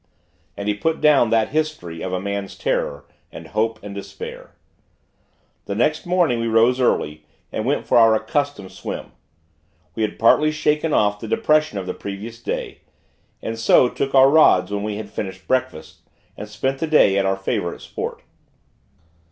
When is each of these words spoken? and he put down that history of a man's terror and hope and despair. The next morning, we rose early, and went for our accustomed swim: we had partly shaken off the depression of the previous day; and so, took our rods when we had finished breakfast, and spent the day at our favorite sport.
and 0.57 0.67
he 0.67 0.73
put 0.73 0.99
down 0.99 1.29
that 1.29 1.49
history 1.49 2.01
of 2.01 2.11
a 2.11 2.19
man's 2.19 2.57
terror 2.57 3.05
and 3.31 3.49
hope 3.49 3.77
and 3.83 3.93
despair. 3.93 4.55
The 5.65 5.75
next 5.75 6.07
morning, 6.07 6.39
we 6.39 6.47
rose 6.47 6.79
early, 6.79 7.27
and 7.51 7.65
went 7.67 7.85
for 7.85 7.99
our 7.99 8.15
accustomed 8.15 8.71
swim: 8.71 9.11
we 9.93 10.01
had 10.01 10.17
partly 10.17 10.49
shaken 10.51 10.91
off 10.91 11.19
the 11.19 11.27
depression 11.27 11.77
of 11.77 11.85
the 11.85 11.93
previous 11.93 12.41
day; 12.41 12.81
and 13.43 13.59
so, 13.59 13.89
took 13.89 14.15
our 14.15 14.31
rods 14.31 14.71
when 14.71 14.81
we 14.81 14.95
had 14.95 15.11
finished 15.11 15.47
breakfast, 15.47 15.99
and 16.35 16.49
spent 16.49 16.79
the 16.79 16.87
day 16.87 17.15
at 17.19 17.27
our 17.27 17.37
favorite 17.37 17.81
sport. 17.81 18.23